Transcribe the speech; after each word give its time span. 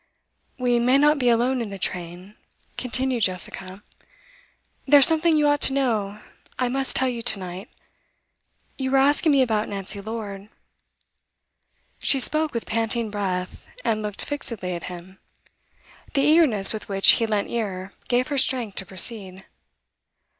'We 0.57 0.79
may 0.79 0.97
not 0.97 1.19
be 1.19 1.29
alone 1.29 1.61
in 1.61 1.69
the 1.69 1.77
train,' 1.77 2.35
continued 2.75 3.21
Jessica. 3.21 3.83
'There's 4.87 5.05
something 5.05 5.37
you 5.37 5.47
ought 5.47 5.61
to 5.61 5.73
know 5.73 6.17
I 6.57 6.69
must 6.69 6.95
tell 6.95 7.07
you 7.07 7.21
to 7.21 7.37
night. 7.37 7.69
You 8.79 8.89
were 8.89 8.97
asking 8.97 9.31
me 9.31 9.43
about 9.43 9.69
Nancy 9.69 10.01
Lord.' 10.01 10.49
She 11.99 12.19
spoke 12.19 12.51
with 12.51 12.65
panting 12.65 13.11
breath, 13.11 13.67
and 13.85 14.01
looked 14.01 14.25
fixedly 14.25 14.73
at 14.73 14.85
him. 14.85 15.19
The 16.15 16.23
eagerness 16.23 16.73
with 16.73 16.89
which 16.89 17.07
he 17.21 17.27
lent 17.27 17.51
ear 17.51 17.91
gave 18.07 18.29
her 18.29 18.39
strength 18.39 18.77
to 18.77 18.87
proceed. 18.87 19.45